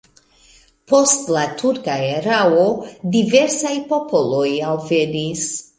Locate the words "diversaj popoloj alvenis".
3.19-5.49